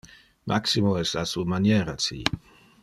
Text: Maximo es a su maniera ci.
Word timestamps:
Maximo 0.51 0.97
es 1.03 1.13
a 1.23 1.27
su 1.33 1.45
maniera 1.53 1.95
ci. 2.07 2.23